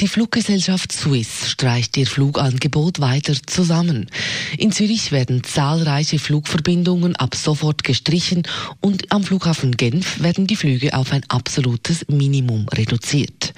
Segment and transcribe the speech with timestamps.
[0.00, 4.10] Die Fluggesellschaft Swiss streicht ihr Flugangebot weiter zusammen.
[4.56, 8.44] In Zürich werden zahlreiche Flugverbindungen ab sofort gestrichen
[8.80, 13.52] und am Flughafen Genf werden die Flüge auf ein absolutes Minimum reduziert.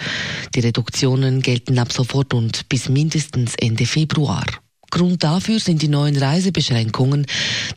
[0.57, 4.45] Die Reduktionen gelten ab sofort und bis mindestens Ende Februar.
[4.93, 7.27] Grund dafür sind die neuen Reisebeschränkungen.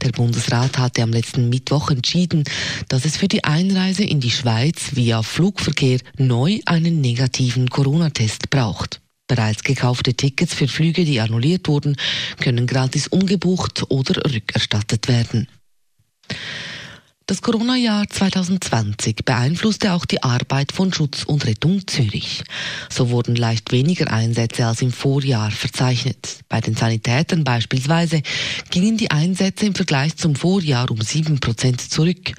[0.04, 2.44] Der Bundesrat hatte am letzten Mittwoch entschieden,
[2.90, 9.00] dass es für die Einreise in die Schweiz via Flugverkehr neu einen negativen Corona-Test braucht.
[9.28, 11.96] Bereits gekaufte Tickets für Flüge, die annulliert wurden,
[12.41, 15.48] können gratis umgebucht oder rückerstattet werden.
[17.28, 22.44] Das Corona-Jahr 2020 beeinflusste auch die Arbeit von Schutz und Rettung Zürich.
[22.88, 26.41] So wurden leicht weniger Einsätze als im Vorjahr verzeichnet.
[26.49, 28.22] Bei den Sanitätern beispielsweise
[28.70, 32.34] gingen die Einsätze im Vergleich zum Vorjahr um sieben Prozent zurück.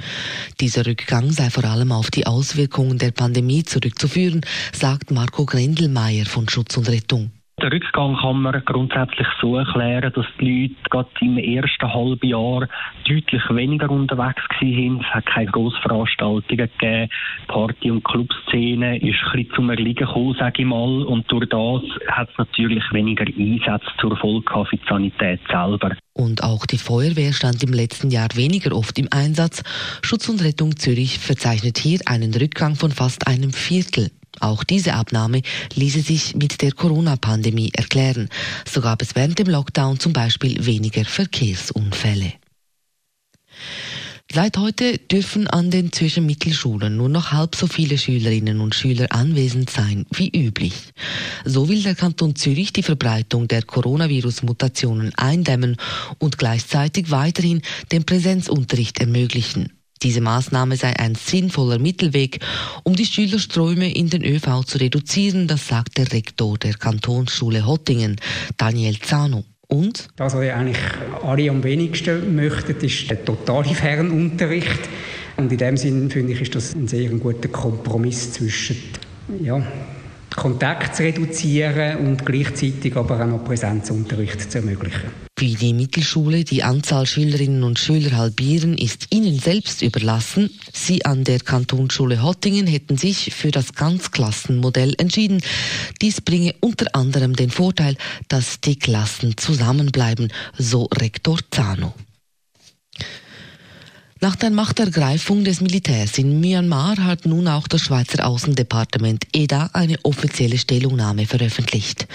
[0.60, 6.48] Dieser Rückgang sei vor allem auf die Auswirkungen der Pandemie zurückzuführen, sagt Marco Grendelmeier von
[6.48, 7.32] Schutz und Rettung.
[7.66, 12.68] Den Rückgang kann man grundsätzlich so erklären, dass die Leute gerade im ersten halben Jahr
[13.08, 15.00] deutlich weniger unterwegs waren.
[15.00, 17.10] Es hat keine Grossveranstaltungen gegeben.
[17.48, 21.02] Party- und Clubszene ist ein bisschen zum Erliegen gekommen, sage ich mal.
[21.06, 25.96] Und durch das hat es natürlich weniger Einsätze zur Folge für die Sanität selber.
[26.12, 29.64] Und auch die Feuerwehr stand im letzten Jahr weniger oft im Einsatz.
[30.02, 34.12] Schutz und Rettung Zürich verzeichnet hier einen Rückgang von fast einem Viertel.
[34.40, 35.42] Auch diese Abnahme
[35.74, 38.28] ließe sich mit der Corona-Pandemie erklären.
[38.70, 42.32] So gab es während dem Lockdown zum Beispiel weniger Verkehrsunfälle.
[44.32, 49.06] Seit heute dürfen an den Zürcher Mittelschulen nur noch halb so viele Schülerinnen und Schüler
[49.10, 50.74] anwesend sein wie üblich.
[51.44, 55.76] So will der Kanton Zürich die Verbreitung der Coronavirus-Mutationen eindämmen
[56.18, 59.75] und gleichzeitig weiterhin den Präsenzunterricht ermöglichen.
[60.02, 62.40] Diese Maßnahme sei ein sinnvoller Mittelweg,
[62.84, 68.16] um die Schülerströme in den ÖV zu reduzieren, das sagt der Rektor der Kantonsschule Hottingen,
[68.56, 69.44] Daniel Zano.
[69.68, 70.08] Und?
[70.16, 70.78] Das, was eigentlich
[71.24, 74.88] alle am wenigsten möchten, ist der totale Fernunterricht.
[75.36, 78.76] Und in dem Sinn finde ich, ist das ein sehr guter Kompromiss zwischen
[79.42, 79.60] ja,
[80.36, 85.26] Kontakt zu reduzieren und gleichzeitig aber auch noch Präsenzunterricht zu ermöglichen.
[85.38, 90.50] Wie die Mittelschule die Anzahl Schülerinnen und Schüler halbieren, ist ihnen selbst überlassen.
[90.72, 95.42] Sie an der Kantonsschule Hottingen hätten sich für das Ganzklassenmodell entschieden.
[96.00, 97.96] Dies bringe unter anderem den Vorteil,
[98.28, 101.92] dass die Klassen zusammenbleiben, so Rektor Zano.
[104.26, 109.98] Nach der Machtergreifung des Militärs in Myanmar hat nun auch das Schweizer Außendepartement EDA eine
[110.02, 112.08] offizielle Stellungnahme veröffentlicht.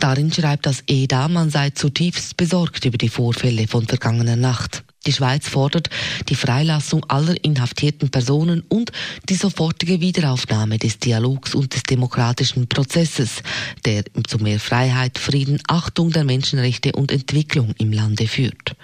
[0.00, 4.82] Darin schreibt das EDA, man sei zutiefst besorgt über die Vorfälle von vergangener Nacht.
[5.08, 5.88] Die Schweiz fordert
[6.28, 8.92] die Freilassung aller inhaftierten Personen und
[9.30, 13.42] die sofortige Wiederaufnahme des Dialogs und des demokratischen Prozesses,
[13.86, 18.76] der zu mehr Freiheit, Frieden, Achtung der Menschenrechte und Entwicklung im Lande führt.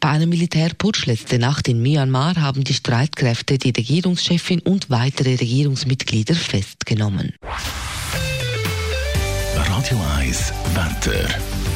[0.00, 6.36] Bei einem Militärputsch letzte Nacht in Myanmar haben die Streitkräfte die Regierungschefin und weitere Regierungsmitglieder
[6.36, 7.34] festgenommen.
[9.54, 11.69] Radio 1 Wetter.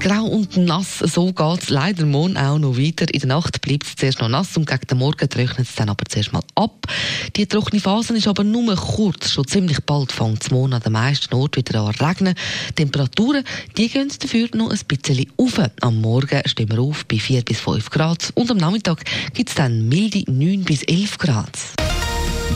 [0.00, 3.12] Grau und nass, so geht es leider morgen auch noch weiter.
[3.12, 5.88] In der Nacht bleibt es zuerst noch nass und gegen den Morgen trocknet es dann
[5.88, 6.86] aber zuerst mal ab.
[7.34, 9.32] Die trockene Phase ist aber nur kurz.
[9.32, 12.34] Schon ziemlich bald fängt es morgen an den meisten Orten wieder an regnen.
[12.76, 13.42] Temperaturen,
[13.76, 15.60] die gehen dafür noch ein bisschen auf.
[15.80, 19.04] Am Morgen stehen wir auf bei 4 bis 5 Grad und am Nachmittag
[19.34, 21.58] gibt es dann milde 9 bis 11 Grad.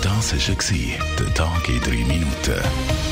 [0.00, 0.88] Das war
[1.18, 3.11] der Tag in 3 Minuten.